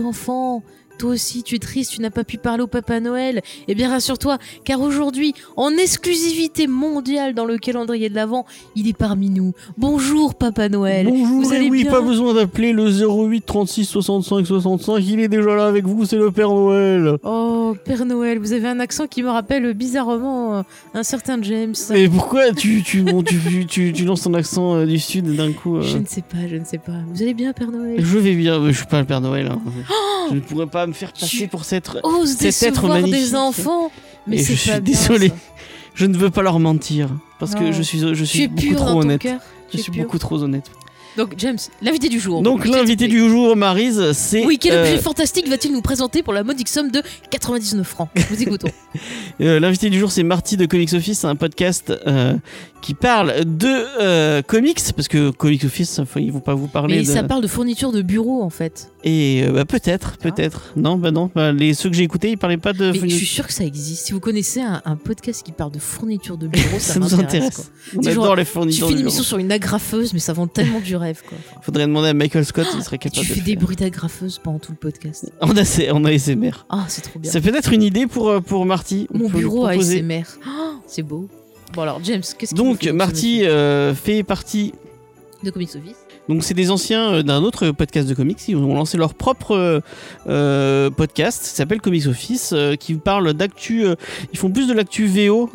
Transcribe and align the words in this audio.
enfant, 0.00 0.62
toi 1.04 1.12
aussi, 1.12 1.42
tu 1.42 1.56
es 1.56 1.58
triste, 1.58 1.90
tu 1.90 2.00
n'as 2.00 2.08
pas 2.08 2.24
pu 2.24 2.38
parler 2.38 2.62
au 2.62 2.66
Papa 2.66 2.98
Noël. 2.98 3.42
Eh 3.68 3.74
bien, 3.74 3.90
rassure-toi, 3.90 4.38
car 4.64 4.80
aujourd'hui, 4.80 5.34
en 5.54 5.68
exclusivité 5.72 6.66
mondiale 6.66 7.34
dans 7.34 7.44
le 7.44 7.58
calendrier 7.58 8.08
de 8.08 8.14
l'Avent, 8.14 8.46
il 8.74 8.88
est 8.88 8.96
parmi 8.96 9.28
nous. 9.28 9.52
Bonjour, 9.76 10.34
Papa 10.34 10.70
Noël. 10.70 11.06
Bonjour, 11.10 11.42
Vous 11.42 11.52
allez 11.52 11.68
oui, 11.68 11.82
bien 11.82 11.92
pas 11.92 12.00
besoin 12.00 12.32
d'appeler 12.32 12.72
le 12.72 12.88
08 12.88 13.44
36 13.44 13.84
65 13.84 14.46
65, 14.46 14.98
il 15.00 15.20
est 15.20 15.28
déjà 15.28 15.54
là 15.54 15.66
avec 15.66 15.84
vous, 15.84 16.06
c'est 16.06 16.16
le 16.16 16.30
Père 16.30 16.48
Noël. 16.48 17.18
Oh, 17.22 17.74
Père 17.84 18.06
Noël, 18.06 18.38
vous 18.38 18.54
avez 18.54 18.68
un 18.68 18.80
accent 18.80 19.06
qui 19.06 19.22
me 19.22 19.28
rappelle 19.28 19.74
bizarrement 19.74 20.56
euh, 20.56 20.62
un 20.94 21.02
certain 21.02 21.36
James. 21.42 21.74
Et 21.94 22.08
pourquoi 22.08 22.52
tu, 22.52 22.82
tu, 22.82 23.02
bon, 23.02 23.22
tu, 23.22 23.38
tu, 23.68 23.92
tu, 23.92 24.04
lances 24.06 24.22
ton 24.22 24.32
accent 24.32 24.76
euh, 24.76 24.86
du 24.86 24.98
sud 24.98 25.36
d'un 25.36 25.52
coup 25.52 25.76
euh, 25.76 25.82
Je 25.82 25.98
ne 25.98 26.06
sais 26.06 26.22
pas, 26.22 26.48
je 26.48 26.56
ne 26.56 26.64
sais 26.64 26.78
pas. 26.78 26.92
Vous 27.12 27.20
allez 27.20 27.34
bien, 27.34 27.52
Père 27.52 27.70
Noël? 27.70 27.96
Je 27.98 28.18
vais 28.18 28.34
bien, 28.34 28.58
mais 28.58 28.72
je 28.72 28.78
suis 28.78 28.86
pas 28.86 29.00
le 29.00 29.06
Père 29.06 29.20
Noël. 29.20 29.48
hein. 29.52 29.60
je 30.30 30.36
ne 30.36 30.40
pourrais 30.40 30.66
pas 30.66 30.86
me 30.86 30.93
faire 30.94 31.12
passer 31.12 31.26
Tu 31.26 31.48
pour 31.48 31.64
cet 31.64 31.88
être 32.62 32.88
magnifique. 32.88 33.14
des 33.14 33.34
enfants. 33.34 33.90
Mais 34.26 34.36
Et 34.40 34.44
je 34.44 34.54
suis 34.54 34.80
désolé. 34.80 35.32
Je 35.94 36.06
ne 36.06 36.16
veux 36.16 36.30
pas 36.30 36.42
leur 36.42 36.58
mentir, 36.58 37.08
parce 37.38 37.54
que 37.54 37.70
je 37.70 37.82
suis, 37.82 37.98
je 38.00 38.14
Tu 38.14 38.22
es 38.22 38.24
suis 38.26 38.48
beaucoup 38.48 38.66
pur 38.68 38.76
trop 38.78 38.86
dans 38.86 39.00
honnête. 39.00 39.26
Je 39.72 39.78
suis 39.78 39.92
beaucoup 39.92 40.18
trop 40.18 40.42
honnête. 40.42 40.70
Donc, 41.16 41.34
James, 41.38 41.58
l'invité 41.82 42.08
du 42.08 42.18
jour. 42.18 42.42
Donc 42.42 42.66
l'invité 42.66 43.06
du 43.06 43.18
jour, 43.28 43.54
Marise, 43.56 44.12
c'est... 44.12 44.44
Oui, 44.44 44.58
quel 44.58 44.72
euh, 44.74 44.80
objet 44.82 44.98
fantastique 44.98 45.48
va-t-il 45.48 45.72
nous 45.72 45.80
présenter 45.82 46.22
pour 46.22 46.32
la 46.32 46.42
modique 46.42 46.68
somme 46.68 46.90
de 46.90 47.02
99 47.30 47.86
francs? 47.86 48.08
Vous 48.30 48.42
écoutons. 48.42 48.68
Euh, 49.40 49.58
L'invité 49.58 49.90
du 49.90 49.98
jour, 49.98 50.12
c'est 50.12 50.22
Marty 50.22 50.56
de 50.56 50.64
Comics 50.66 50.92
Office, 50.92 51.24
un 51.24 51.34
podcast 51.34 51.92
euh, 52.06 52.34
qui 52.80 52.94
parle 52.94 53.44
de 53.44 53.66
euh, 54.00 54.42
comics, 54.42 54.78
parce 54.94 55.08
que 55.08 55.30
Comics 55.30 55.64
Office, 55.64 56.00
ils 56.14 56.30
vont 56.30 56.38
pas 56.38 56.54
vous 56.54 56.68
parler 56.68 56.98
Mais 56.98 57.02
de... 57.02 57.08
ça 57.08 57.24
parle 57.24 57.42
de 57.42 57.48
fourniture 57.48 57.90
de 57.90 58.00
bureau 58.02 58.42
en 58.44 58.50
fait. 58.50 58.92
Et 59.02 59.42
euh, 59.44 59.50
bah, 59.50 59.64
peut-être, 59.64 60.12
Ah. 60.14 60.22
peut-être. 60.22 60.72
Non, 60.76 60.96
bah 60.96 61.10
non, 61.10 61.32
bah, 61.34 61.50
les 61.50 61.74
ceux 61.74 61.90
que 61.90 61.96
j'ai 61.96 62.04
écoutés, 62.04 62.30
ils 62.30 62.38
parlaient 62.38 62.56
pas 62.58 62.72
de. 62.72 62.92
Mais 62.92 63.08
je 63.08 63.16
suis 63.16 63.26
sûr 63.26 63.44
que 63.44 63.52
ça 63.52 63.64
existe. 63.64 64.06
Si 64.06 64.12
vous 64.12 64.20
connaissez 64.20 64.60
un, 64.60 64.80
un 64.84 64.94
podcast 64.94 65.42
qui 65.44 65.50
parle 65.50 65.72
de 65.72 65.80
fourniture 65.80 66.38
de 66.38 66.46
bureau, 66.46 66.78
ça, 66.78 66.94
ça 66.94 67.00
nous 67.00 67.12
intéresse. 67.16 67.56
quoi. 67.56 67.64
On 67.96 68.06
adore 68.06 68.24
genre, 68.26 68.36
les 68.36 68.44
Tu 68.44 68.50
fournisseurs. 68.52 68.86
fais 68.88 68.94
une 68.94 69.00
émission 69.00 69.24
sur 69.24 69.38
une 69.38 69.50
agrafeuse, 69.50 70.12
mais 70.12 70.20
ça 70.20 70.32
vend 70.32 70.46
tellement 70.46 70.78
du 70.80 70.94
rêve 71.04 71.22
quoi. 71.28 71.38
Faudrait 71.62 71.86
demander 71.86 72.08
à 72.08 72.14
Michael 72.14 72.44
Scott, 72.44 72.66
il 72.74 72.82
serait 72.82 72.98
capable 72.98 73.22
tu 73.22 73.28
de 73.28 73.34
fais 73.34 73.40
le 73.40 73.46
des 73.46 73.56
bruits 73.56 73.76
d'agrafeuse 73.76 74.38
pendant 74.42 74.58
tout 74.58 74.72
le 74.72 74.78
podcast. 74.78 75.30
On 75.40 75.56
a, 75.56 75.62
on 75.92 76.04
a 76.04 76.10
ASMR. 76.12 76.66
Ah, 76.70 76.84
c'est 76.88 77.02
trop 77.02 77.18
bien. 77.18 77.30
C'est 77.30 77.40
peut-être 77.40 77.72
une 77.72 77.82
idée 77.82 78.06
pour, 78.06 78.28
euh, 78.28 78.40
pour 78.40 78.66
Marty. 78.66 79.06
On 79.14 79.18
Mon 79.18 79.28
bureau 79.28 79.66
proposer. 79.68 79.98
ASMR. 79.98 80.24
Ah, 80.46 80.74
c'est 80.86 81.02
beau. 81.02 81.28
Bon 81.72 81.82
alors, 81.82 82.00
James, 82.04 82.22
qu'est-ce 82.38 82.52
que 82.52 82.56
Donc, 82.56 82.84
Marty 82.84 83.44
euh, 83.46 83.94
fait 83.94 84.22
partie. 84.22 84.72
de 85.42 85.50
Comics 85.50 85.70
Office 85.76 85.96
Donc, 86.28 86.42
c'est 86.42 86.54
des 86.54 86.70
anciens 86.70 87.12
euh, 87.12 87.22
d'un 87.22 87.42
autre 87.42 87.70
podcast 87.70 88.08
de 88.08 88.14
comics. 88.14 88.38
Ils 88.48 88.56
ont 88.56 88.74
lancé 88.74 88.96
leur 88.96 89.14
propre 89.14 89.52
euh, 89.52 89.80
euh, 90.26 90.90
podcast 90.90 91.42
qui 91.42 91.50
s'appelle 91.50 91.80
Comics 91.80 92.06
Office, 92.06 92.52
euh, 92.54 92.76
qui 92.76 92.94
parle 92.94 93.34
d'actu. 93.34 93.84
ils 94.32 94.38
font 94.38 94.50
plus 94.50 94.66
de 94.66 94.72
l'actu 94.72 95.06
VO 95.06 95.50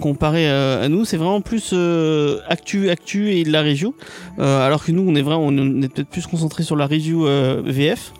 comparé 0.00 0.48
à, 0.50 0.88
nous. 0.88 1.04
C'est 1.04 1.16
vraiment 1.16 1.40
plus 1.40 1.74
actu, 2.48 2.90
actu 2.90 3.30
et 3.32 3.44
de 3.44 3.52
la 3.52 3.62
review. 3.62 3.94
Alors 4.38 4.84
que 4.84 4.92
nous, 4.92 5.04
on 5.06 5.14
est 5.14 5.22
vraiment, 5.22 5.46
on 5.46 5.82
est 5.82 5.88
peut-être 5.88 6.08
plus 6.08 6.26
concentré 6.26 6.62
sur 6.62 6.76
la 6.76 6.86
review 6.86 7.26
VF. 7.64 8.12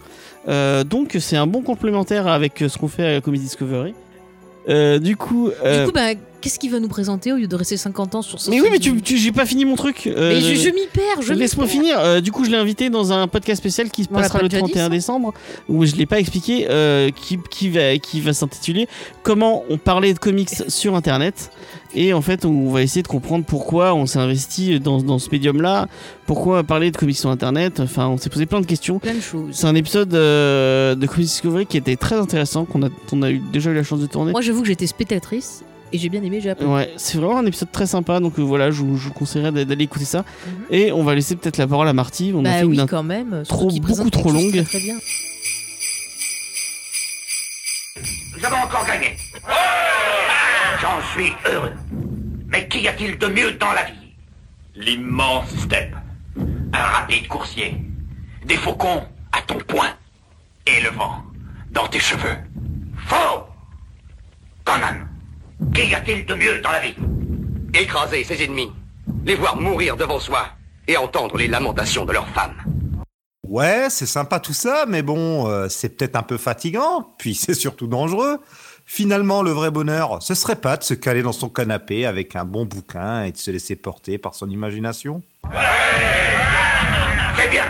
Donc, 0.88 1.16
c'est 1.18 1.36
un 1.36 1.46
bon 1.46 1.62
complémentaire 1.62 2.26
avec 2.26 2.64
ce 2.66 2.78
qu'on 2.78 2.88
fait 2.88 3.16
à 3.16 3.20
Comics 3.20 3.42
Discovery. 3.42 3.94
Du 4.68 5.16
coup, 5.16 5.50
Du 5.50 5.84
coup, 5.86 5.92
bah, 5.92 6.14
qu'est-ce 6.40 6.58
qu'il 6.58 6.70
va 6.70 6.80
nous 6.80 6.88
présenter 6.88 7.32
au 7.32 7.36
lieu 7.36 7.46
de 7.46 7.56
rester 7.56 7.76
50 7.76 8.14
ans 8.16 8.22
sur 8.22 8.40
ce 8.40 8.50
mais 8.50 8.60
oui, 8.60 8.68
mais 8.70 8.78
tu, 8.78 9.00
tu- 9.02 9.16
j'ai 9.16 9.32
pas 9.32 9.46
fini 9.46 9.64
mon 9.64 9.76
truc. 9.76 10.06
Euh, 10.06 10.34
Mais 10.34 10.40
je, 10.40 10.54
je 10.54 10.68
m'y 10.70 10.86
perds, 10.92 11.22
je 11.22 11.32
Laisse-moi 11.32 11.66
finir. 11.66 11.98
Euh, 12.00 12.20
du 12.20 12.32
coup, 12.32 12.44
je 12.44 12.50
l'ai 12.50 12.56
invité 12.56 12.90
dans 12.90 13.12
un 13.12 13.28
podcast 13.28 13.60
spécial 13.60 13.90
qui 13.90 14.04
se 14.04 14.08
passera 14.08 14.38
pas 14.38 14.42
le 14.42 14.48
déjà 14.48 14.62
dit, 14.62 14.72
31 14.72 14.84
ça 14.84 14.88
décembre, 14.88 15.34
où 15.68 15.84
je 15.86 15.94
l'ai 15.96 16.06
pas 16.06 16.18
expliqué, 16.18 16.66
euh, 16.70 17.10
qui, 17.10 17.38
qui 17.50 17.68
va, 17.68 17.96
qui 17.98 18.20
va 18.20 18.32
s'intituler 18.32 18.88
Comment 19.22 19.64
on 19.70 19.78
parlait 19.78 20.12
de 20.14 20.18
comics 20.18 20.50
sur 20.68 20.94
Internet. 20.96 21.50
Et 21.92 22.12
en 22.12 22.22
fait, 22.22 22.44
on 22.44 22.70
va 22.70 22.82
essayer 22.82 23.02
de 23.02 23.08
comprendre 23.08 23.44
pourquoi 23.44 23.94
on 23.94 24.06
s'est 24.06 24.20
investi 24.20 24.78
dans, 24.78 24.98
dans 25.02 25.18
ce 25.18 25.28
médium-là, 25.30 25.88
pourquoi 26.26 26.62
parler 26.62 26.92
de 26.92 26.96
comics 26.96 27.16
sur 27.18 27.30
Internet. 27.30 27.80
Enfin, 27.80 28.06
on 28.06 28.16
s'est 28.16 28.30
posé 28.30 28.46
plein 28.46 28.60
de 28.60 28.66
questions. 28.66 29.00
Plein 29.00 29.14
de 29.14 29.20
choses. 29.20 29.48
C'est 29.56 29.66
un 29.66 29.74
épisode 29.74 30.14
euh, 30.14 30.94
de 30.94 31.04
Comics 31.06 31.26
Discovery 31.26 31.66
qui 31.66 31.76
était 31.76 31.96
très 31.96 32.14
intéressant, 32.16 32.64
qu'on 32.64 32.84
a, 32.84 32.88
on 33.10 33.22
a 33.22 33.30
eu, 33.32 33.38
déjà 33.52 33.70
eu 33.70 33.74
la 33.74 33.82
chance 33.82 33.98
de 34.00 34.06
tourner. 34.06 34.30
Moi, 34.30 34.40
j'avoue 34.40 34.60
que 34.62 34.68
j'étais 34.68 34.86
spectatrice 34.86 35.64
et 35.92 35.98
j'ai 35.98 36.08
bien 36.08 36.22
aimé, 36.22 36.40
j'ai 36.40 36.50
appris. 36.50 36.64
Ouais, 36.66 36.92
c'est 36.96 37.18
vraiment 37.18 37.38
un 37.38 37.46
épisode 37.46 37.70
très 37.72 37.86
sympa, 37.86 38.20
donc 38.20 38.38
euh, 38.38 38.42
voilà, 38.42 38.70
je 38.70 38.80
vous, 38.82 38.96
je 38.96 39.08
vous 39.08 39.12
conseillerais 39.14 39.52
d'a- 39.52 39.64
d'aller 39.64 39.84
écouter 39.84 40.04
ça. 40.04 40.18
Mhm. 40.46 40.52
Et 40.70 40.92
on 40.92 41.02
va 41.04 41.14
laisser 41.14 41.36
peut-être 41.36 41.56
la 41.58 41.66
parole 41.66 41.88
à 41.88 41.92
Marty. 41.92 42.32
On 42.34 42.40
a 42.40 42.42
Bah 42.50 42.58
fait 42.58 42.64
oui, 42.64 42.78
une 42.78 42.86
quand 42.86 43.02
même. 43.02 43.42
trop- 43.48 43.70
beaucoup 43.70 44.10
trop 44.10 44.30
longue. 44.32 44.50
Très, 44.52 44.62
très 44.64 44.80
bien. 44.80 44.96
Nous 48.38 48.44
avons 48.44 48.56
encore 48.56 48.86
gagné. 48.86 49.16
J'en 50.80 51.00
suis 51.14 51.32
heureux. 51.52 51.72
Mais 52.48 52.66
qu'y 52.68 52.88
a-t-il 52.88 53.18
de 53.18 53.26
mieux 53.26 53.52
dans 53.52 53.72
la 53.72 53.84
vie? 53.84 54.14
L'immense 54.74 55.48
steppe. 55.58 55.94
Un 56.72 56.78
rapide 56.82 57.28
coursier. 57.28 57.76
Des 58.46 58.56
faucons 58.56 59.02
à 59.32 59.42
ton 59.46 59.58
poing. 59.66 59.88
Et 60.66 60.80
le 60.82 60.90
vent 60.90 61.22
dans 61.72 61.86
tes 61.88 61.98
cheveux. 62.00 62.36
Faux 63.06 63.44
Conan, 64.64 65.06
qu'y 65.74 65.94
a-t-il 65.94 66.26
de 66.26 66.34
mieux 66.34 66.60
dans 66.60 66.72
la 66.72 66.80
vie 66.80 66.94
Écraser 67.74 68.24
ses 68.24 68.42
ennemis, 68.42 68.72
les 69.24 69.34
voir 69.34 69.56
mourir 69.56 69.96
devant 69.96 70.18
soi 70.18 70.46
et 70.88 70.96
entendre 70.96 71.36
les 71.36 71.48
lamentations 71.48 72.04
de 72.04 72.12
leurs 72.12 72.28
femmes. 72.28 72.56
Ouais, 73.46 73.88
c'est 73.90 74.06
sympa 74.06 74.38
tout 74.38 74.52
ça, 74.52 74.84
mais 74.86 75.02
bon, 75.02 75.48
euh, 75.48 75.68
c'est 75.68 75.96
peut-être 75.96 76.14
un 76.14 76.22
peu 76.22 76.38
fatigant, 76.38 77.14
puis 77.18 77.34
c'est 77.34 77.54
surtout 77.54 77.88
dangereux. 77.88 78.38
Finalement, 78.86 79.42
le 79.42 79.50
vrai 79.50 79.70
bonheur, 79.70 80.22
ce 80.22 80.34
serait 80.34 80.56
pas 80.56 80.76
de 80.76 80.82
se 80.82 80.94
caler 80.94 81.22
dans 81.22 81.32
son 81.32 81.48
canapé 81.48 82.06
avec 82.06 82.34
un 82.36 82.44
bon 82.44 82.64
bouquin 82.64 83.24
et 83.24 83.32
de 83.32 83.36
se 83.36 83.50
laisser 83.50 83.76
porter 83.76 84.18
par 84.18 84.34
son 84.34 84.50
imagination 84.50 85.22
Très 87.34 87.48
bien. 87.48 87.64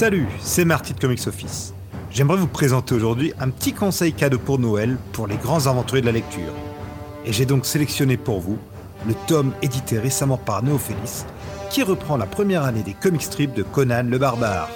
Salut, 0.00 0.28
c'est 0.40 0.64
Marty 0.64 0.94
de 0.94 0.98
Comics 0.98 1.26
Office. 1.26 1.74
J'aimerais 2.10 2.38
vous 2.38 2.46
présenter 2.46 2.94
aujourd'hui 2.94 3.34
un 3.38 3.50
petit 3.50 3.74
conseil 3.74 4.14
cadeau 4.14 4.38
pour 4.38 4.58
Noël 4.58 4.96
pour 5.12 5.26
les 5.26 5.36
grands 5.36 5.66
aventuriers 5.66 6.00
de 6.00 6.06
la 6.06 6.12
lecture. 6.12 6.54
Et 7.26 7.34
j'ai 7.34 7.44
donc 7.44 7.66
sélectionné 7.66 8.16
pour 8.16 8.40
vous 8.40 8.56
le 9.06 9.12
tome 9.26 9.52
édité 9.60 9.98
récemment 9.98 10.38
par 10.38 10.62
Néophélis 10.62 11.26
qui 11.68 11.82
reprend 11.82 12.16
la 12.16 12.24
première 12.24 12.64
année 12.64 12.82
des 12.82 12.94
comic 12.94 13.20
strips 13.20 13.52
de 13.52 13.62
Conan 13.62 14.04
le 14.04 14.16
Barbare. 14.16 14.70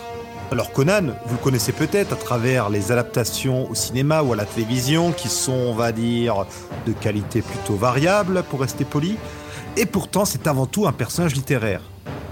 Alors 0.52 0.72
Conan, 0.72 1.14
vous 1.24 1.36
le 1.36 1.42
connaissez 1.42 1.72
peut-être 1.72 2.12
à 2.12 2.16
travers 2.16 2.68
les 2.68 2.92
adaptations 2.92 3.70
au 3.70 3.74
cinéma 3.74 4.20
ou 4.20 4.34
à 4.34 4.36
la 4.36 4.44
télévision 4.44 5.10
qui 5.12 5.30
sont, 5.30 5.52
on 5.52 5.74
va 5.74 5.92
dire, 5.92 6.44
de 6.86 6.92
qualité 6.92 7.40
plutôt 7.40 7.76
variable 7.76 8.42
pour 8.50 8.60
rester 8.60 8.84
poli. 8.84 9.16
Et 9.78 9.86
pourtant, 9.86 10.26
c'est 10.26 10.46
avant 10.46 10.66
tout 10.66 10.86
un 10.86 10.92
personnage 10.92 11.34
littéraire. 11.34 11.80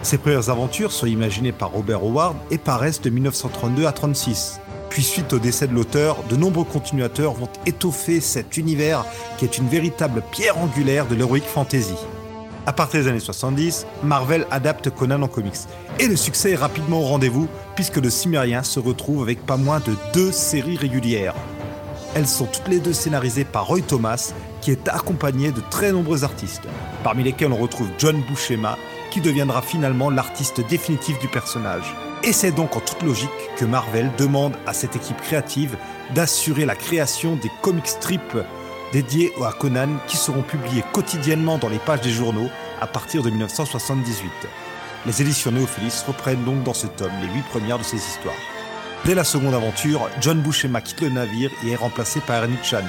Ses 0.03 0.19
premières 0.19 0.51
aventures 0.51 0.91
sont 0.91 1.07
imaginées 1.07 1.53
par 1.53 1.71
Robert 1.71 2.03
Howard 2.03 2.37
et 2.50 2.59
paraissent 2.59 3.00
de 3.00 3.11
1932 3.11 3.87
à 3.87 3.93
36. 3.93 4.61
Puis 4.91 5.03
suite 5.03 5.32
au 5.32 5.38
décès 5.38 5.69
de 5.69 5.75
l'auteur, 5.75 6.19
de 6.29 6.37
nombreux 6.37 6.65
continuateurs 6.65 7.35
vont 7.35 7.49
étoffer 7.67 8.21
cet 8.21 8.56
univers 8.56 9.06
qui 9.38 9.44
est 9.44 9.59
une 9.59 9.69
véritable 9.69 10.23
pierre 10.32 10.59
angulaire 10.59 11.06
de 11.06 11.15
l'heroic 11.15 11.43
fantasy. 11.47 11.94
À 12.67 12.73
partir 12.73 13.00
des 13.00 13.09
années 13.09 13.21
70, 13.21 13.87
Marvel 14.03 14.47
adapte 14.50 14.91
Conan 14.91 15.23
en 15.23 15.29
comics. 15.29 15.55
Et 15.99 16.09
le 16.09 16.17
succès 16.17 16.50
est 16.50 16.56
rapidement 16.56 17.00
au 17.00 17.06
rendez-vous 17.06 17.49
puisque 17.76 17.97
le 17.97 18.11
Cimérien 18.11 18.65
se 18.65 18.81
retrouve 18.81 19.23
avec 19.23 19.47
pas 19.47 19.56
moins 19.56 19.81
de 19.81 19.94
deux 20.12 20.32
séries 20.32 20.76
régulières. 20.76 21.35
Elles 22.15 22.29
sont 22.29 22.47
toutes 22.47 22.69
les 22.69 22.81
deux 22.81 22.93
scénarisées 22.93 23.44
par 23.44 23.67
Roy 23.69 23.81
Thomas, 23.81 24.35
qui 24.61 24.71
est 24.71 24.88
accompagné 24.88 25.50
de 25.50 25.62
très 25.71 25.93
nombreux 25.93 26.25
artistes, 26.25 26.62
parmi 27.03 27.25
lesquels 27.25 27.53
on 27.53 27.56
retrouve 27.56 27.88
John 27.99 28.21
Buscema, 28.29 28.76
qui 29.12 29.20
deviendra 29.20 29.61
finalement 29.61 30.09
l'artiste 30.09 30.67
définitif 30.67 31.19
du 31.19 31.29
personnage. 31.29 31.94
Et 32.25 32.32
c'est 32.32 32.50
donc 32.50 32.76
en 32.76 32.81
toute 32.81 33.03
logique 33.03 33.29
que 33.59 33.67
Marvel 33.67 34.11
demande 34.17 34.55
à 34.67 34.73
cette 34.73 34.97
équipe 34.97 35.20
créative 35.20 35.76
d'assurer 36.14 36.64
la 36.64 36.75
création 36.75 37.37
des 37.37 37.50
comic 37.61 37.87
strips 37.87 38.38
dédiés 38.93 39.31
à 39.44 39.53
Conan 39.53 39.88
qui 40.06 40.17
seront 40.17 40.43
publiés 40.43 40.82
quotidiennement 40.93 41.59
dans 41.59 41.69
les 41.69 41.79
pages 41.79 42.00
des 42.00 42.11
journaux 42.11 42.49
à 42.81 42.87
partir 42.87 43.23
de 43.23 43.29
1978. 43.29 44.31
Les 45.05 45.20
éditions 45.20 45.50
Néophilis 45.50 46.05
reprennent 46.06 46.44
donc 46.44 46.62
dans 46.62 46.75
ce 46.75 46.87
tome 46.87 47.12
les 47.20 47.29
huit 47.29 47.44
premières 47.50 47.79
de 47.79 47.85
ces 47.85 47.97
histoires. 47.97 48.35
Dès 49.05 49.14
la 49.14 49.25
seconde 49.25 49.55
aventure, 49.55 50.09
John 50.20 50.41
Buscema 50.41 50.81
quitte 50.81 51.03
le 51.03 51.11
navire 51.11 51.50
et 51.64 51.73
est 51.73 51.76
remplacé 51.76 52.20
par 52.20 52.37
Ernie 52.37 52.56
Chan, 52.62 52.85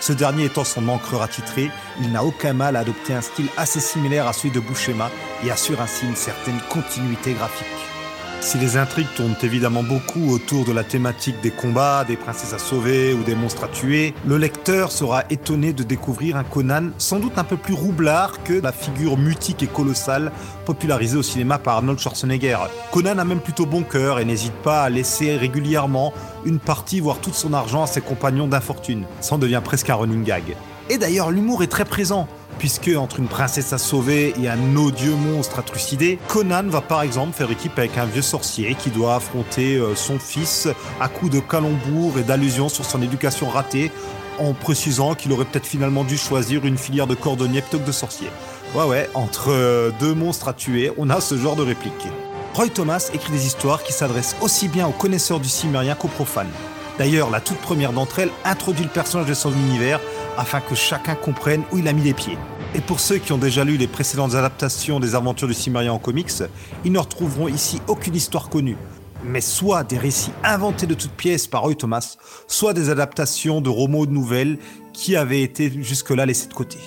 Ce 0.00 0.12
dernier 0.12 0.44
étant 0.44 0.64
son 0.64 0.88
encreur 0.88 1.22
attitré, 1.22 1.70
il 2.00 2.12
n'a 2.12 2.24
aucun 2.24 2.52
mal 2.52 2.76
à 2.76 2.80
adopter 2.80 3.14
un 3.14 3.20
style 3.20 3.48
assez 3.56 3.80
similaire 3.80 4.26
à 4.26 4.32
celui 4.32 4.50
de 4.50 4.60
Buscema 4.60 5.10
et 5.44 5.50
assure 5.50 5.80
ainsi 5.80 6.06
une 6.06 6.16
certaine 6.16 6.60
continuité 6.68 7.32
graphique. 7.32 7.95
Si 8.40 8.58
les 8.58 8.76
intrigues 8.76 9.12
tournent 9.16 9.34
évidemment 9.42 9.82
beaucoup 9.82 10.30
autour 10.30 10.64
de 10.64 10.72
la 10.72 10.84
thématique 10.84 11.40
des 11.42 11.50
combats, 11.50 12.04
des 12.04 12.16
princesses 12.16 12.52
à 12.52 12.58
sauver 12.58 13.12
ou 13.12 13.24
des 13.24 13.34
monstres 13.34 13.64
à 13.64 13.68
tuer, 13.68 14.14
le 14.24 14.38
lecteur 14.38 14.92
sera 14.92 15.24
étonné 15.30 15.72
de 15.72 15.82
découvrir 15.82 16.36
un 16.36 16.44
Conan 16.44 16.90
sans 16.98 17.18
doute 17.18 17.38
un 17.38 17.44
peu 17.44 17.56
plus 17.56 17.74
roublard 17.74 18.42
que 18.44 18.52
la 18.52 18.72
figure 18.72 19.18
mutique 19.18 19.62
et 19.62 19.66
colossale 19.66 20.30
popularisée 20.64 21.16
au 21.16 21.22
cinéma 21.22 21.58
par 21.58 21.76
Arnold 21.76 21.98
Schwarzenegger. 21.98 22.58
Conan 22.92 23.18
a 23.18 23.24
même 23.24 23.40
plutôt 23.40 23.66
bon 23.66 23.82
cœur 23.82 24.20
et 24.20 24.24
n'hésite 24.24 24.54
pas 24.62 24.82
à 24.82 24.90
laisser 24.90 25.36
régulièrement 25.36 26.12
une 26.44 26.60
partie, 26.60 27.00
voire 27.00 27.18
tout 27.18 27.32
son 27.32 27.52
argent 27.52 27.82
à 27.82 27.86
ses 27.86 28.00
compagnons 28.00 28.46
d'infortune. 28.46 29.04
Ça 29.20 29.34
en 29.34 29.38
devient 29.38 29.62
presque 29.64 29.90
un 29.90 29.96
running 29.96 30.22
gag. 30.22 30.56
Et 30.88 30.98
d'ailleurs, 30.98 31.32
l'humour 31.32 31.64
est 31.64 31.68
très 31.68 31.84
présent 31.84 32.28
puisque 32.58 32.90
entre 32.96 33.18
une 33.20 33.28
princesse 33.28 33.72
à 33.72 33.78
sauver 33.78 34.34
et 34.40 34.48
un 34.48 34.76
odieux 34.76 35.14
monstre 35.14 35.58
à 35.58 35.62
trucider, 35.62 36.18
Conan 36.28 36.64
va 36.68 36.80
par 36.80 37.02
exemple 37.02 37.32
faire 37.32 37.50
équipe 37.50 37.78
avec 37.78 37.98
un 37.98 38.06
vieux 38.06 38.22
sorcier 38.22 38.74
qui 38.74 38.90
doit 38.90 39.16
affronter 39.16 39.76
euh, 39.76 39.94
son 39.94 40.18
fils 40.18 40.68
à 41.00 41.08
coups 41.08 41.32
de 41.32 41.40
calembours 41.40 42.18
et 42.18 42.22
d'allusions 42.22 42.68
sur 42.68 42.84
son 42.84 43.02
éducation 43.02 43.48
ratée, 43.48 43.90
en 44.38 44.52
précisant 44.52 45.14
qu'il 45.14 45.32
aurait 45.32 45.44
peut-être 45.44 45.66
finalement 45.66 46.04
dû 46.04 46.16
choisir 46.16 46.64
une 46.64 46.78
filière 46.78 47.06
de 47.06 47.14
cordonnier 47.14 47.62
plutôt 47.62 47.78
que 47.78 47.86
de 47.86 47.92
sorcier. 47.92 48.28
Ouais 48.74 48.84
ouais, 48.84 49.08
entre 49.14 49.50
euh, 49.50 49.90
deux 50.00 50.14
monstres 50.14 50.48
à 50.48 50.52
tuer, 50.52 50.92
on 50.98 51.10
a 51.10 51.20
ce 51.20 51.36
genre 51.36 51.56
de 51.56 51.62
réplique. 51.62 52.06
Roy 52.54 52.68
Thomas 52.68 53.10
écrit 53.12 53.32
des 53.32 53.46
histoires 53.46 53.82
qui 53.82 53.92
s'adressent 53.92 54.36
aussi 54.40 54.68
bien 54.68 54.86
aux 54.86 54.92
connaisseurs 54.92 55.40
du 55.40 55.48
cimérien 55.48 55.94
qu'aux 55.94 56.08
profanes. 56.08 56.50
D'ailleurs, 56.98 57.30
la 57.30 57.40
toute 57.40 57.58
première 57.58 57.92
d'entre 57.92 58.20
elles 58.20 58.30
introduit 58.44 58.84
le 58.84 58.90
personnage 58.90 59.28
de 59.28 59.34
son 59.34 59.52
univers 59.52 60.00
afin 60.36 60.60
que 60.60 60.74
chacun 60.74 61.14
comprenne 61.14 61.62
où 61.72 61.78
il 61.78 61.88
a 61.88 61.92
mis 61.92 62.02
les 62.02 62.14
pieds. 62.14 62.38
Et 62.74 62.80
pour 62.80 63.00
ceux 63.00 63.18
qui 63.18 63.32
ont 63.32 63.38
déjà 63.38 63.64
lu 63.64 63.76
les 63.76 63.86
précédentes 63.86 64.34
adaptations 64.34 65.00
des 65.00 65.14
aventures 65.14 65.48
du 65.48 65.54
Cimérien 65.54 65.92
en 65.92 65.98
comics, 65.98 66.42
ils 66.84 66.92
ne 66.92 66.98
retrouveront 66.98 67.48
ici 67.48 67.80
aucune 67.88 68.14
histoire 68.14 68.48
connue, 68.48 68.76
mais 69.24 69.40
soit 69.40 69.84
des 69.84 69.98
récits 69.98 70.32
inventés 70.44 70.86
de 70.86 70.94
toutes 70.94 71.12
pièces 71.12 71.46
par 71.46 71.62
Roy 71.62 71.74
Thomas, 71.74 72.16
soit 72.46 72.74
des 72.74 72.90
adaptations 72.90 73.60
de 73.60 73.70
romans 73.70 74.00
ou 74.00 74.06
de 74.06 74.12
nouvelles 74.12 74.58
qui 74.92 75.16
avaient 75.16 75.42
été 75.42 75.72
jusque-là 75.82 76.26
laissés 76.26 76.48
de 76.48 76.54
côté. 76.54 76.78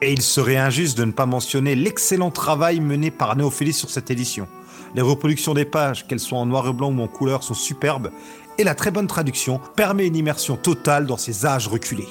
Et 0.00 0.12
il 0.12 0.22
serait 0.22 0.56
injuste 0.56 0.96
de 0.96 1.04
ne 1.04 1.12
pas 1.12 1.26
mentionner 1.26 1.74
l'excellent 1.74 2.30
travail 2.30 2.80
mené 2.80 3.10
par 3.10 3.34
Néophélis 3.34 3.72
sur 3.72 3.90
cette 3.90 4.10
édition. 4.10 4.46
Les 4.94 5.02
reproductions 5.02 5.54
des 5.54 5.64
pages, 5.64 6.06
qu'elles 6.06 6.20
soient 6.20 6.38
en 6.38 6.46
noir 6.46 6.68
et 6.68 6.72
blanc 6.72 6.92
ou 6.92 7.02
en 7.02 7.08
couleur, 7.08 7.42
sont 7.42 7.54
superbes, 7.54 8.10
et 8.58 8.64
la 8.64 8.74
très 8.74 8.90
bonne 8.90 9.06
traduction 9.06 9.60
permet 9.76 10.06
une 10.06 10.16
immersion 10.16 10.56
totale 10.56 11.06
dans 11.06 11.16
ces 11.16 11.46
âges 11.46 11.68
reculés. 11.68 12.08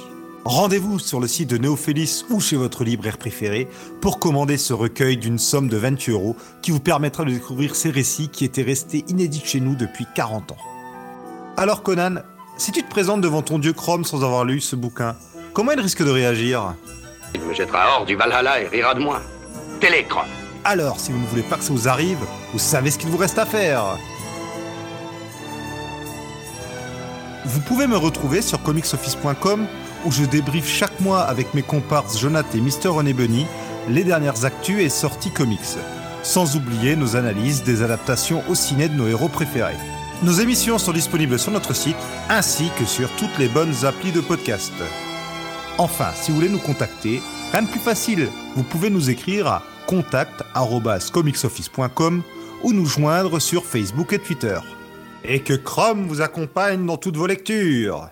Rendez-vous 0.49 0.97
sur 0.97 1.19
le 1.19 1.27
site 1.27 1.49
de 1.49 1.57
Néophélis 1.57 2.23
ou 2.29 2.39
chez 2.39 2.55
votre 2.55 2.85
libraire 2.85 3.17
préféré 3.17 3.67
pour 3.99 4.17
commander 4.17 4.55
ce 4.55 4.71
recueil 4.71 5.17
d'une 5.17 5.39
somme 5.39 5.67
de 5.67 5.75
28 5.75 6.13
euros 6.13 6.37
qui 6.61 6.71
vous 6.71 6.79
permettra 6.79 7.25
de 7.25 7.31
découvrir 7.31 7.75
ces 7.75 7.91
récits 7.91 8.29
qui 8.29 8.45
étaient 8.45 8.63
restés 8.63 9.03
inédits 9.09 9.43
chez 9.43 9.59
nous 9.59 9.75
depuis 9.75 10.05
40 10.15 10.53
ans. 10.53 10.57
Alors 11.57 11.83
Conan, 11.83 12.21
si 12.55 12.71
tu 12.71 12.81
te 12.81 12.89
présentes 12.89 13.19
devant 13.19 13.41
ton 13.41 13.59
dieu 13.59 13.73
Chrome 13.73 14.05
sans 14.05 14.23
avoir 14.23 14.45
lu 14.45 14.61
ce 14.61 14.77
bouquin, 14.77 15.17
comment 15.51 15.73
il 15.73 15.81
risque 15.81 16.01
de 16.01 16.11
réagir? 16.11 16.75
Il 17.35 17.41
me 17.41 17.53
jettera 17.53 17.97
hors 17.97 18.05
du 18.05 18.15
Valhalla 18.15 18.61
et 18.61 18.69
rira 18.69 18.93
de 18.93 19.01
moi. 19.01 19.21
Télécron. 19.81 20.21
Alors, 20.63 21.01
si 21.01 21.11
vous 21.11 21.19
ne 21.19 21.25
voulez 21.25 21.43
pas 21.43 21.57
que 21.57 21.63
ça 21.65 21.73
vous 21.73 21.89
arrive, 21.89 22.19
vous 22.53 22.59
savez 22.59 22.89
ce 22.89 22.97
qu'il 22.97 23.09
vous 23.09 23.17
reste 23.17 23.37
à 23.37 23.45
faire. 23.45 23.97
Vous 27.43 27.59
pouvez 27.59 27.85
me 27.85 27.97
retrouver 27.97 28.41
sur 28.41 28.63
comicsoffice.com 28.63 29.67
où 30.05 30.11
je 30.11 30.25
débriefe 30.25 30.67
chaque 30.67 30.99
mois 30.99 31.21
avec 31.21 31.53
mes 31.53 31.61
comparses 31.61 32.19
Jonathan 32.19 32.57
et 32.57 32.61
Mr. 32.61 32.89
René 32.89 33.13
Bunny 33.13 33.45
les 33.89 34.03
dernières 34.03 34.43
actus 34.45 34.81
et 34.81 34.89
sorties 34.89 35.31
comics. 35.31 35.77
Sans 36.23 36.55
oublier 36.55 36.95
nos 36.95 37.15
analyses 37.15 37.61
des 37.63 37.83
adaptations 37.83 38.41
au 38.49 38.55
ciné 38.55 38.89
de 38.89 38.95
nos 38.95 39.07
héros 39.07 39.29
préférés. 39.29 39.77
Nos 40.23 40.33
émissions 40.33 40.79
sont 40.79 40.93
disponibles 40.93 41.37
sur 41.37 41.51
notre 41.51 41.75
site 41.75 41.95
ainsi 42.29 42.71
que 42.77 42.85
sur 42.85 43.09
toutes 43.17 43.37
les 43.37 43.47
bonnes 43.47 43.85
applis 43.85 44.11
de 44.11 44.21
podcast. 44.21 44.73
Enfin, 45.77 46.07
si 46.15 46.31
vous 46.31 46.37
voulez 46.37 46.49
nous 46.49 46.57
contacter, 46.57 47.21
rien 47.51 47.61
de 47.61 47.67
plus 47.67 47.79
facile. 47.79 48.27
Vous 48.55 48.63
pouvez 48.63 48.89
nous 48.89 49.11
écrire 49.11 49.45
à 49.47 49.61
contact@comicsoffice.com 49.85 52.23
ou 52.63 52.73
nous 52.73 52.85
joindre 52.85 53.39
sur 53.39 53.63
Facebook 53.63 54.11
et 54.13 54.19
Twitter. 54.19 54.57
Et 55.23 55.41
que 55.41 55.53
Chrome 55.53 56.07
vous 56.07 56.21
accompagne 56.21 56.83
dans 56.85 56.97
toutes 56.97 57.17
vos 57.17 57.27
lectures. 57.27 58.09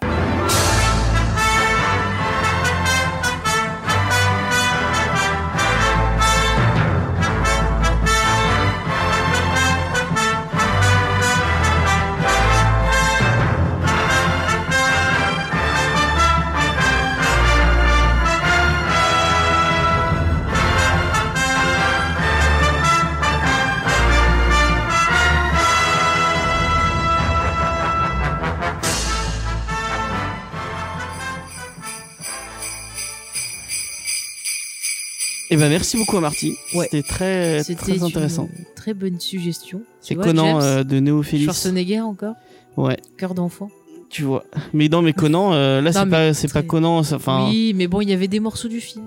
Eh 35.55 35.57
ben 35.57 35.69
merci 35.69 35.95
beaucoup 35.95 36.17
à 36.17 36.19
Marty. 36.19 36.57
Ouais. 36.73 36.89
C'était 36.91 37.01
très 37.01 37.63
très 37.63 37.95
une 37.95 38.03
intéressant. 38.03 38.49
très 38.75 38.93
bonne 38.93 39.17
suggestion. 39.21 39.83
C'est 40.01 40.15
Conan 40.15 40.59
euh, 40.61 40.83
de 40.83 40.99
Néophélis. 40.99 41.45
Schwarzenegger 41.45 42.01
encore? 42.01 42.35
Ouais, 42.75 42.97
Cœur 43.15 43.33
d'enfant. 43.33 43.69
tu 44.09 44.23
vois. 44.23 44.43
Mais 44.73 44.89
non, 44.89 45.01
mais 45.01 45.13
Conan, 45.13 45.53
euh, 45.53 45.79
là 45.79 45.93
c'est 45.93 46.09
pas 46.09 46.33
c'est 46.33 46.51
pas 46.51 46.61
Conan. 46.61 46.97
Enfin, 46.97 47.45
oui, 47.45 47.51
Oui, 47.51 47.73
mais 47.73 47.87
bon, 47.87 48.01
il 48.01 48.09
y 48.09 48.13
avait 48.13 48.27
des 48.27 48.41
morceaux 48.41 48.67
du 48.67 48.81
film. 48.81 49.05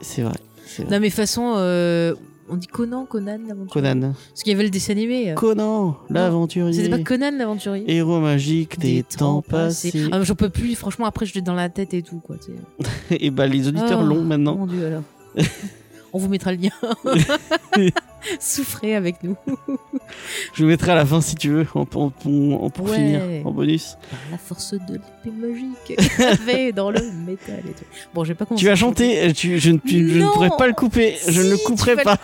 c'est 0.00 0.22
vrai. 0.22 0.34
c'est 0.66 0.82
vrai. 0.82 0.90
Non, 0.92 1.00
mais 1.00 1.10
façon, 1.10 1.54
euh, 1.58 2.12
on 2.48 2.56
dit 2.56 2.66
Conan, 2.66 3.04
Conan, 3.04 3.38
l'aventurier. 3.46 3.88
Conan. 3.88 4.12
Parce 4.30 4.42
qu'il 4.42 4.50
y 4.50 4.54
avait 4.56 4.64
le 4.64 4.70
dessin 4.70 4.94
animé. 4.94 5.30
euh. 5.30 5.34
Conan, 5.34 5.96
l'aventurier. 6.10 6.72
C'était 6.72 6.88
pas 6.88 7.04
Conan 7.04 7.30
l'aventurier 7.38 7.84
Héros 7.86 8.18
magique 8.18 8.80
des, 8.80 9.04
temps 9.04 9.42
passés. 9.42 10.08
Ah, 10.10 10.20
J'en 10.24 10.34
peux 10.34 10.50
plus, 10.50 10.74
franchement, 10.74 11.06
après 11.06 11.24
je 11.24 11.34
l'ai 11.34 11.40
dans 11.40 11.54
la 11.54 11.68
tête 11.68 11.94
et 11.94 12.02
tout. 12.02 12.18
Quoi. 12.18 12.34
Et 13.10 13.30
bah 13.30 13.46
les 13.46 13.68
auditeurs 13.68 14.00
Oh, 14.02 14.06
l'ont 14.06 14.24
maintenant. 14.24 14.56
Mon 14.56 14.66
dieu, 14.66 14.84
alors. 14.86 15.02
on 16.12 16.18
vous 16.18 16.28
mettra 16.28 16.52
le 16.52 16.58
lien. 16.58 16.70
Souffrez 18.40 18.96
avec 18.96 19.22
nous. 19.22 19.36
Je 20.54 20.62
le 20.62 20.68
mettrai 20.68 20.90
à 20.90 20.94
la 20.96 21.06
fin 21.06 21.20
si 21.20 21.36
tu 21.36 21.48
veux, 21.50 21.66
en, 21.76 21.82
en- 21.94 22.12
en- 22.24 22.52
en- 22.54 22.70
pour 22.70 22.86
Ouais. 22.88 22.96
finir, 22.96 23.20
en 23.44 23.52
bonus. 23.52 23.96
Par 24.10 24.18
la 24.32 24.38
force 24.38 24.74
de 24.74 24.94
l'épée 24.94 25.30
magique 25.36 26.00
avait 26.20 26.72
dans 26.72 26.90
le 26.90 26.98
métal 27.24 27.60
et 27.60 27.72
tout. 27.72 27.84
Bon, 28.14 28.24
je 28.24 28.30
vais 28.30 28.34
pas. 28.34 28.46
Tu 28.56 28.68
as 28.68 28.72
à 28.72 28.74
chanter. 28.74 29.14
chanté, 29.20 29.32
tu, 29.32 29.60
je, 29.60 29.70
ne- 29.70 29.78
tu- 29.78 30.08
je 30.10 30.18
ne 30.18 30.26
pourrais 30.26 30.50
pas 30.58 30.66
le 30.66 30.72
couper, 30.72 31.14
je 31.28 31.40
ne 31.40 31.50
le 31.50 31.56
couperai 31.58 31.94
vas 31.94 32.16
pas. 32.16 32.18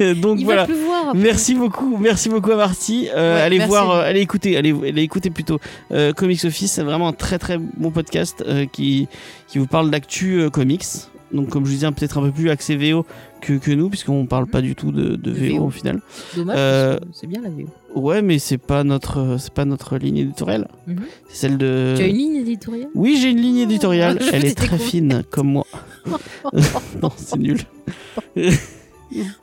le. 0.00 0.14
Donc 0.20 0.38
Il 0.40 0.46
voilà. 0.46 0.66
Merci 1.14 1.54
beaucoup, 1.54 1.98
merci 1.98 2.30
beaucoup 2.30 2.52
à 2.52 2.56
Marty. 2.56 3.08
Euh, 3.14 3.34
Ouais, 3.36 3.40
allez 3.42 3.58
merci. 3.58 3.68
voir, 3.68 3.90
euh, 3.90 4.02
allez 4.02 4.20
écouter, 4.20 4.56
allez, 4.56 4.70
allez 4.72 5.02
écouter 5.02 5.28
plutôt 5.28 5.58
euh, 5.92 6.14
Comics 6.14 6.42
Office. 6.44 6.72
C'est 6.72 6.82
vraiment 6.82 7.08
un 7.08 7.12
très 7.12 7.38
très 7.38 7.58
bon 7.58 7.90
podcast 7.90 8.42
qui 8.72 9.08
qui 9.46 9.58
vous 9.58 9.66
parle 9.66 9.90
d'actu 9.90 10.48
comics. 10.50 10.84
Donc 11.32 11.48
comme 11.48 11.66
je 11.66 11.70
disais, 11.72 11.90
peut-être 11.90 12.18
un 12.18 12.22
peu 12.22 12.30
plus 12.30 12.50
axé 12.50 12.76
VO 12.76 13.04
que, 13.40 13.54
que 13.54 13.70
nous, 13.72 13.88
puisqu'on 13.88 14.26
parle 14.26 14.46
pas 14.46 14.60
du 14.60 14.74
tout 14.74 14.92
de, 14.92 15.18
VO, 15.30 15.58
VO. 15.58 15.64
au 15.66 15.70
final. 15.70 16.00
Dommage, 16.36 16.56
Euh, 16.58 16.98
c'est 17.12 17.26
bien 17.26 17.40
la 17.42 17.50
VO. 17.50 17.66
Ouais, 17.94 18.22
mais 18.22 18.38
c'est 18.38 18.58
pas 18.58 18.84
notre 18.84 19.36
c'est 19.38 19.52
pas 19.52 19.64
notre 19.64 19.96
ligne 19.98 20.18
éditoriale. 20.18 20.68
Mhm. 20.86 20.96
C'est 21.28 21.36
celle 21.36 21.58
de. 21.58 21.94
Tu 21.96 22.02
as 22.02 22.06
une 22.06 22.16
ligne 22.16 22.36
éditoriale? 22.36 22.88
Oui, 22.94 23.18
j'ai 23.20 23.30
une 23.30 23.40
ligne 23.40 23.58
éditoriale. 23.58 24.18
Je 24.22 24.30
Elle 24.32 24.44
est 24.46 24.54
très 24.56 24.78
fine, 24.78 25.22
comme 25.30 25.48
moi. 25.48 25.66
non, 27.02 27.10
c'est 27.16 27.38
nul. 27.38 27.58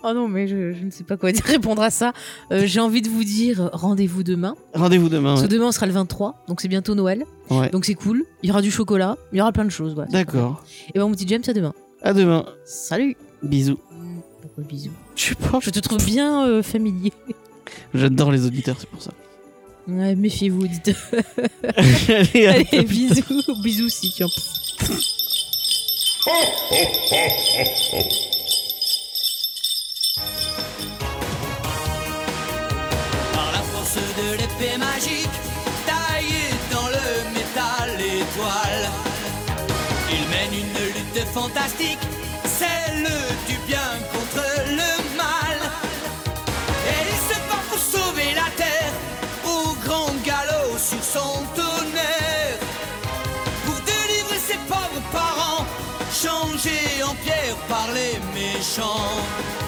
Oh 0.03 0.13
non, 0.13 0.27
mais 0.27 0.47
je, 0.47 0.73
je 0.73 0.83
ne 0.83 0.91
sais 0.91 1.03
pas 1.03 1.17
quoi 1.17 1.31
dire- 1.31 1.43
répondre 1.45 1.81
à 1.81 1.89
ça. 1.89 2.13
Euh, 2.51 2.63
J'ai 2.65 2.79
envie 2.79 3.01
de 3.01 3.09
vous 3.09 3.23
dire 3.23 3.69
rendez-vous 3.73 4.23
demain. 4.23 4.55
Rendez-vous 4.73 5.09
demain. 5.09 5.29
Parce 5.31 5.41
ouais. 5.41 5.47
que 5.47 5.53
demain, 5.53 5.67
on 5.67 5.71
sera 5.71 5.85
le 5.85 5.93
23, 5.93 6.43
donc 6.47 6.61
c'est 6.61 6.67
bientôt 6.67 6.95
Noël. 6.95 7.25
Ouais. 7.49 7.69
Donc 7.69 7.85
c'est 7.85 7.93
cool. 7.95 8.23
Il 8.41 8.49
y 8.49 8.51
aura 8.51 8.61
du 8.61 8.71
chocolat, 8.71 9.17
il 9.31 9.37
y 9.37 9.41
aura 9.41 9.51
plein 9.51 9.65
de 9.65 9.69
choses. 9.69 9.95
D'accord. 10.11 10.63
Et 10.93 10.99
ben, 10.99 11.05
mon 11.07 11.11
petit 11.11 11.27
James, 11.27 11.43
à 11.47 11.53
demain. 11.53 11.73
À 12.01 12.13
demain. 12.13 12.45
Salut 12.65 13.15
Bisous. 13.41 13.79
Pourquoi 14.41 14.63
bisous? 14.65 14.91
Je 15.15 15.23
sais 15.23 15.35
pas. 15.35 15.59
Je 15.61 15.69
te 15.69 15.79
trouve 15.79 16.03
bien 16.05 16.45
euh, 16.47 16.61
familier. 16.63 17.13
J'adore 17.93 18.31
les 18.31 18.45
auditeurs, 18.45 18.75
c'est 18.79 18.89
pour 18.89 19.01
ça. 19.01 19.11
Ouais, 19.87 20.15
méfiez-vous, 20.15 20.67
dites. 20.67 20.91
Allez, 22.09 22.47
Allez, 22.47 22.83
bisous. 22.83 23.21
bisous 23.63 23.89
si 23.89 24.11
tu 24.11 24.23
en 24.23 24.29
de 33.95 34.37
l'épée 34.37 34.77
magique, 34.77 35.35
taillée 35.85 36.53
dans 36.71 36.87
le 36.87 37.33
métal 37.33 37.99
étoile, 37.99 38.93
fantastique, 41.33 41.99
celle 42.45 43.07
du 43.47 43.57
bien 43.67 43.91
contre 44.11 44.45
le 44.67 45.17
mal. 45.17 45.59
Et 46.91 47.01
il 47.11 47.33
se 47.33 47.39
bat 47.47 47.63
pour 47.69 47.79
sauver 47.79 48.33
la 48.35 48.49
terre, 48.55 48.93
au 49.45 49.73
grand 49.85 50.13
galop 50.23 50.77
sur 50.77 51.03
son 51.03 51.43
tonnerre. 51.55 52.59
Pour 53.65 53.79
délivrer 53.91 54.39
ses 54.47 54.59
pauvres 54.67 55.03
parents, 55.11 55.65
changés 56.11 57.03
en 57.03 57.15
pierre 57.23 57.55
par 57.67 57.87
les 57.93 58.19
méchants. 58.37 59.62